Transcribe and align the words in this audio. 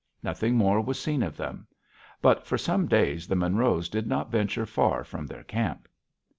Nothing 0.23 0.55
more 0.55 0.81
was 0.81 0.99
seen 0.99 1.21
of 1.21 1.37
them. 1.37 1.67
But 2.23 2.47
for 2.47 2.57
some 2.57 2.87
days 2.87 3.27
the 3.27 3.35
Monroes 3.35 3.87
did 3.87 4.07
not 4.07 4.31
venture 4.31 4.65
far 4.65 5.03
from 5.03 5.27
their 5.27 5.43
camp. 5.43 5.87